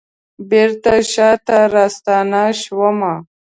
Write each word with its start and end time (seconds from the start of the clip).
بیرته 0.49 0.95
شاته 1.11 1.59
راستنه 1.73 2.43
شومه 2.61 3.13